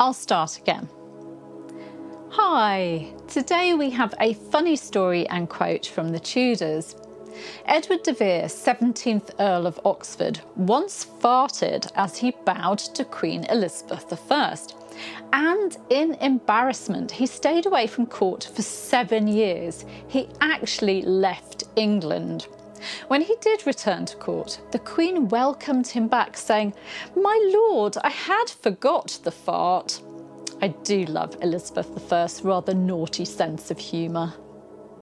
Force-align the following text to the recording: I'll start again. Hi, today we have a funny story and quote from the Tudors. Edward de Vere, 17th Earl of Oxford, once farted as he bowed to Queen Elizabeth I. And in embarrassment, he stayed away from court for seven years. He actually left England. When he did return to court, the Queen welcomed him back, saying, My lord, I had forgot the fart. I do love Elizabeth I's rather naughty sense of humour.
I'll 0.00 0.14
start 0.14 0.56
again. 0.56 0.88
Hi, 2.30 3.12
today 3.28 3.74
we 3.74 3.90
have 3.90 4.14
a 4.18 4.32
funny 4.32 4.74
story 4.74 5.28
and 5.28 5.46
quote 5.46 5.84
from 5.84 6.08
the 6.08 6.18
Tudors. 6.18 6.96
Edward 7.66 8.02
de 8.04 8.14
Vere, 8.14 8.46
17th 8.46 9.34
Earl 9.38 9.66
of 9.66 9.78
Oxford, 9.84 10.40
once 10.56 11.04
farted 11.04 11.92
as 11.96 12.16
he 12.16 12.30
bowed 12.46 12.78
to 12.78 13.04
Queen 13.04 13.44
Elizabeth 13.50 14.10
I. 14.32 14.56
And 15.34 15.76
in 15.90 16.14
embarrassment, 16.14 17.10
he 17.10 17.26
stayed 17.26 17.66
away 17.66 17.86
from 17.86 18.06
court 18.06 18.50
for 18.54 18.62
seven 18.62 19.28
years. 19.28 19.84
He 20.08 20.30
actually 20.40 21.02
left 21.02 21.64
England. 21.76 22.48
When 23.08 23.22
he 23.22 23.36
did 23.40 23.66
return 23.66 24.06
to 24.06 24.16
court, 24.16 24.60
the 24.70 24.78
Queen 24.78 25.28
welcomed 25.28 25.88
him 25.88 26.08
back, 26.08 26.36
saying, 26.36 26.74
My 27.16 27.50
lord, 27.52 27.96
I 28.02 28.10
had 28.10 28.50
forgot 28.50 29.18
the 29.22 29.30
fart. 29.30 30.00
I 30.62 30.68
do 30.68 31.04
love 31.06 31.36
Elizabeth 31.42 32.12
I's 32.12 32.42
rather 32.42 32.74
naughty 32.74 33.24
sense 33.24 33.70
of 33.70 33.78
humour. 33.78 34.34